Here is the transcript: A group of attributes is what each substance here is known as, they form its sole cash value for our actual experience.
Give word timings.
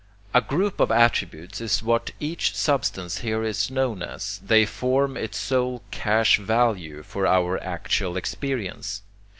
A 0.33 0.41
group 0.41 0.79
of 0.79 0.89
attributes 0.89 1.61
is 1.61 1.83
what 1.83 2.09
each 2.19 2.55
substance 2.55 3.19
here 3.19 3.43
is 3.43 3.69
known 3.69 4.01
as, 4.01 4.39
they 4.43 4.65
form 4.65 5.15
its 5.15 5.37
sole 5.37 5.83
cash 5.91 6.39
value 6.39 7.03
for 7.03 7.27
our 7.27 7.61
actual 7.63 8.17
experience. 8.17 9.03